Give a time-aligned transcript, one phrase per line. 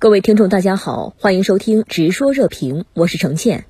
[0.00, 3.66] 各位听众，大家好，欢迎收听《直说热评》，我是程倩。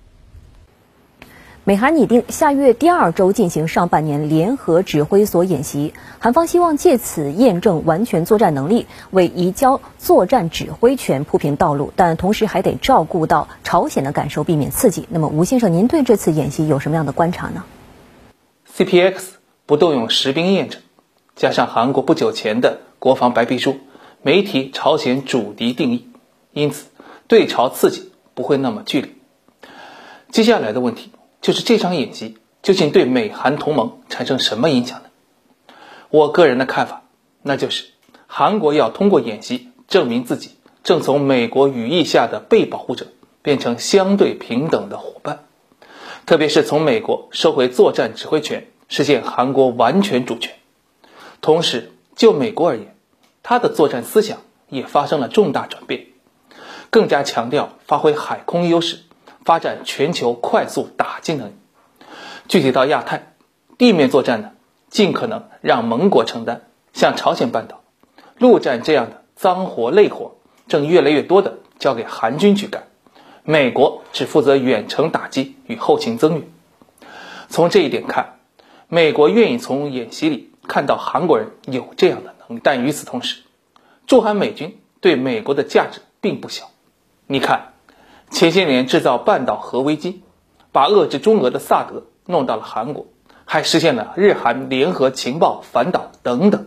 [1.65, 15.09] 美韩拟定下月第二周进行上半年联合指挥所演习，韩方希望借此验证完全作战能力，为移交作战指挥权铺平道路，但同时还得照顾到朝鲜的感受，避免刺激。
[15.11, 17.65] 那么，吴先生，您对这次演习有什么样的观察呢
[18.73, 19.21] ？CPX
[19.67, 20.81] 不动用实兵验证，
[21.35, 23.79] 加上韩国不久前的国防白皮书
[24.23, 26.07] 媒体朝鲜主敌定义。
[26.53, 26.87] 因此，
[27.29, 29.13] 对朝刺激不会那么剧烈。
[30.31, 35.09] 接下来的问题就是这场演习究竟对美韩同盟产生什么影响呢？
[36.11, 37.03] 我个人的看法，
[37.43, 37.87] 那就是
[38.27, 43.07] 韩国要通过演习证明自己正从美国羽翼下的被保护者
[43.43, 45.45] 变成相对平等的伙伴，
[46.27, 50.55] 特别是从美国收回作战指挥权，实现韩国完全主权。
[51.41, 52.95] 同时，就美国而言，
[53.43, 56.07] 他的作战思想也发生了重大转变。
[56.91, 59.01] 更加强调发挥海空优势，
[59.45, 61.53] 发展全球快速打击能力。
[62.49, 63.35] 具体到亚太，
[63.79, 64.51] 地面作战呢，
[64.89, 67.83] 尽可能让盟国承担，像朝鲜半岛，
[68.39, 70.35] 陆战这样的脏活累活，
[70.67, 72.89] 正越来越多的交给韩军去干，
[73.45, 76.43] 美国只负责远程打击与后勤增援。
[77.49, 78.41] 从这一点看，
[78.89, 83.43] 美国愿意从演习里看到韩国人有这样的能力，但与此同时，
[84.09, 86.69] 驻韩美军对美国的价值并不小。
[87.33, 87.75] 你看，
[88.29, 90.25] 前些年制造半岛核危机，
[90.73, 93.07] 把遏制中俄的萨德弄到了韩国，
[93.45, 96.67] 还实现了日韩联合情报反导等等。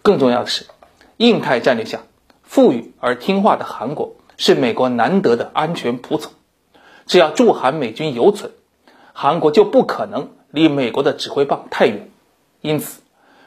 [0.00, 0.64] 更重要的是，
[1.18, 2.00] 印太战略下，
[2.42, 6.32] 富裕而听话的韩国是美国难得的安全仆从。
[7.04, 8.52] 只要驻韩美军犹存，
[9.12, 12.08] 韩国就不可能离美国的指挥棒太远。
[12.62, 13.02] 因此，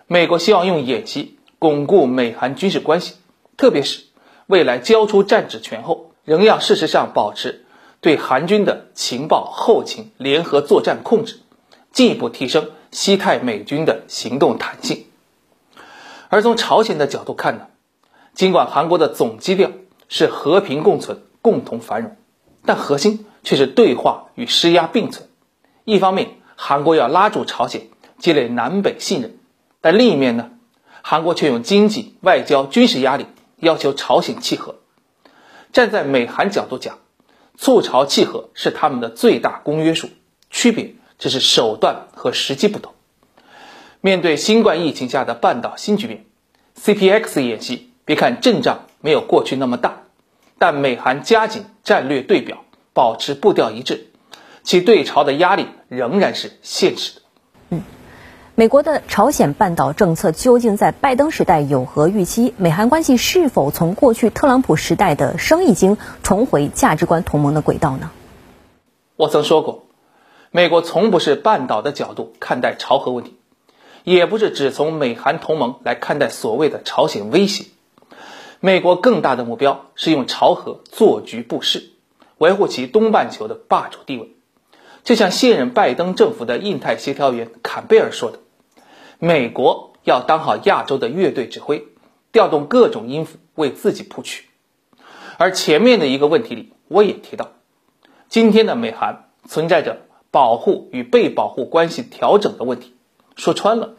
[0.05, 3.15] 美国希望用演习巩固美韩军事关系，
[3.57, 4.03] 特别是
[4.45, 6.08] 未来交出战指权后。
[6.29, 7.65] 仍要事实上保持
[8.01, 11.39] 对韩军的情报、后勤联合作战控制，
[11.91, 15.07] 进一步提升西太美军的行动弹性。
[16.29, 17.69] 而从朝鲜的角度看呢，
[18.35, 19.71] 尽管韩国的总基调
[20.07, 22.15] 是和平共存、共同繁荣，
[22.63, 25.27] 但核心却是对话与施压并存。
[25.83, 27.87] 一方面，韩国要拉住朝鲜，
[28.19, 29.31] 积累南北信任；
[29.81, 30.51] 但另一面呢，
[31.01, 33.25] 韩国却用经济、外交、军事压力
[33.57, 34.75] 要求朝鲜契合。
[35.71, 36.97] 站在美韩角度讲，
[37.57, 40.09] 促朝契合是他们的最大公约数，
[40.49, 42.93] 区别只是手段和时机不同。
[44.01, 46.25] 面对新冠疫情下的半岛新局面
[46.81, 50.03] ，CPX 演习别看阵仗没有过去那么大，
[50.57, 52.63] 但美韩加紧战略对表，
[52.93, 54.07] 保持步调一致，
[54.63, 57.19] 其对朝的压力仍然是现实
[57.71, 57.77] 的。
[58.59, 62.53] 美国的朝鲜半岛政策究竟在拜登时代有何预期？
[62.57, 68.11] 美韩关系是否从过去特朗普时代的生意经重回价值观同盟的轨道呢？
[69.15, 69.85] 我曾说过，
[70.51, 73.37] 美国从不是半岛的角度看待朝核问题，
[74.03, 77.63] 也不是只从美韩同盟来看待所谓的朝鲜威胁。
[78.59, 81.91] 美国更大的目标是用朝核做局布势，
[82.37, 84.33] 维护其东半球的霸主地位。
[85.05, 88.39] 就像现任拜登政府的印太协调员坎贝尔说的。
[89.21, 91.87] 美国要当好亚洲的乐队指挥，
[92.31, 94.45] 调动各种音符为自己谱曲。
[95.37, 97.51] 而前面的一个问题里，我也提到，
[98.29, 102.95] 今天的美韩存在着保护与被保护关系调整的问题。
[103.35, 103.95] 说穿了，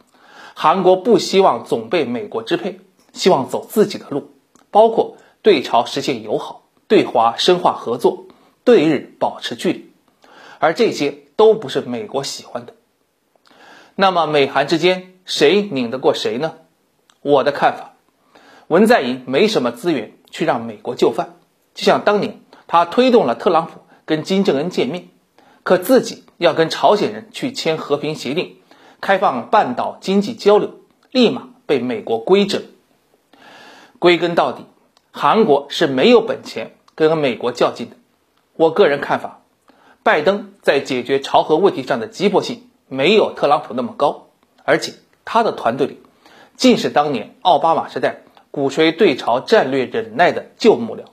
[0.55, 2.81] 韩国不希望总被美国支配，
[3.13, 4.31] 希望走自己的路，
[4.71, 8.25] 包括对朝实现友好，对华深化合作，
[8.65, 9.91] 对日保持距离，
[10.59, 12.73] 而这些都不是美国喜欢的。
[14.01, 16.55] 那么，美韩之间谁拧得过谁呢？
[17.21, 17.93] 我的看法，
[18.67, 21.35] 文在寅没什么资源去让美国就范，
[21.75, 25.09] 就像当年他推动了特朗普跟金正恩见面，
[25.65, 28.57] 可自己要跟朝鲜人去签和平协定，
[29.03, 30.77] 开放半岛经济交流，
[31.11, 32.63] 立马被美国规整。
[33.99, 34.65] 归根到底，
[35.11, 37.97] 韩国是没有本钱跟美国较劲的。
[38.57, 39.43] 我个人看法，
[40.03, 42.70] 拜登在解决朝核问题上的急迫性。
[42.91, 44.27] 没有特朗普那么高，
[44.65, 44.95] 而且
[45.25, 46.03] 他的团队里
[46.57, 51.05] 尽是当年奥巴马时代鼓吹对朝战略忍耐的旧幕僚，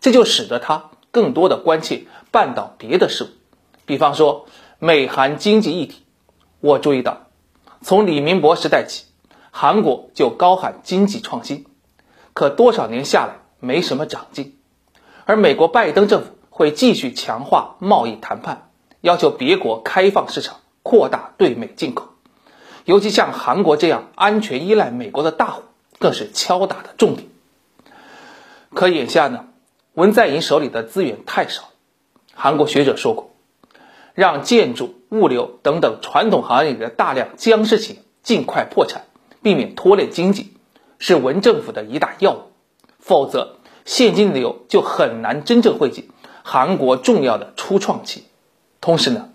[0.00, 3.24] 这就使得他更多的关切半岛别的事。
[3.24, 3.28] 物，
[3.84, 4.46] 比方说
[4.78, 6.02] 美韩经济议题。
[6.60, 7.26] 我注意到，
[7.82, 9.04] 从李明博时代起，
[9.50, 11.66] 韩国就高喊经济创新，
[12.32, 14.58] 可多少年下来没什么长进，
[15.26, 18.70] 而美国拜登政府会继续强化贸易谈判，
[19.02, 20.56] 要求别国开放市场。
[20.82, 22.08] 扩大对美进口，
[22.84, 25.62] 尤其像韩国这样安全依赖美国的大户，
[25.98, 27.28] 更是敲打的重点。
[28.72, 29.46] 可眼下呢，
[29.94, 31.64] 文在寅手里的资源太少。
[32.34, 33.34] 韩国学者说过，
[34.14, 39.04] 让建筑、物流等等传统行业里的大量僵尸企业尽快破产，
[39.42, 40.54] 避免拖累经济，
[40.98, 42.42] 是文政府的一大要务。
[42.98, 46.10] 否则，现金流就很难真正惠及
[46.42, 48.24] 韩国重要的初创企。
[48.80, 49.30] 同时呢，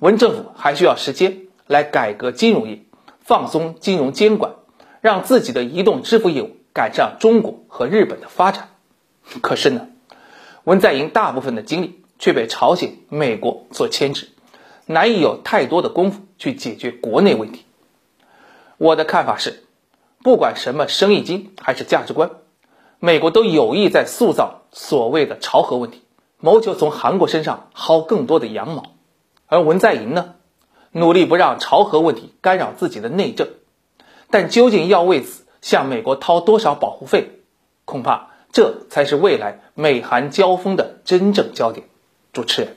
[0.00, 2.84] 文政府还需要时间来改革金融业，
[3.20, 4.54] 放松金融监管，
[5.02, 8.70] 让自己的移动支付业务赶上中国和日本的发展。
[9.42, 9.88] 可是呢，
[10.64, 14.30] 文在寅大部分的精力却被朝鲜、美国所牵制，
[14.86, 17.66] 难以有太多的功夫去解决国内问题。
[18.78, 19.64] 我的看法是，
[20.22, 22.30] 不管什么生意经还是价值观，
[23.00, 26.00] 美国都有意在塑造所谓的朝核问题。
[26.38, 28.94] 谋求从韩国身上薅更多的羊毛，
[29.50, 30.36] 而文在寅呢，
[30.92, 33.48] 努力不让朝核问题干扰自己的内政，
[34.30, 37.40] 但究竟要为此向美国掏多少保护费，
[37.84, 41.86] 恐怕这才是未来美韩交锋的真正焦点。
[42.32, 42.76] 主持人。